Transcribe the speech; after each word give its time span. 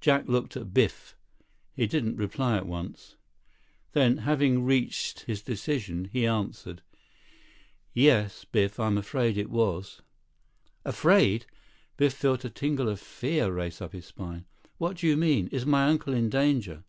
Jack 0.00 0.28
looked 0.28 0.56
at 0.56 0.72
Biff. 0.72 1.16
He 1.74 1.88
didn't 1.88 2.14
reply 2.14 2.56
at 2.56 2.68
once. 2.68 3.16
Then, 3.94 4.18
having 4.18 4.64
reached 4.64 5.22
his 5.22 5.42
decision, 5.42 6.04
he 6.12 6.24
answered. 6.24 6.82
"Yes, 7.92 8.44
Biff. 8.44 8.78
I'm 8.78 8.96
afraid 8.96 9.36
it 9.36 9.50
was." 9.50 10.00
"Afraid?" 10.84 11.46
Biff 11.96 12.14
felt 12.14 12.44
a 12.44 12.48
tingle 12.50 12.88
of 12.88 13.00
fear 13.00 13.50
race 13.52 13.82
up 13.82 13.92
his 13.92 14.06
spine. 14.06 14.44
"What 14.78 14.98
do 14.98 15.08
you 15.08 15.16
mean? 15.16 15.48
Is 15.48 15.66
my 15.66 15.88
uncle 15.88 16.14
in 16.14 16.30
danger?" 16.30 16.84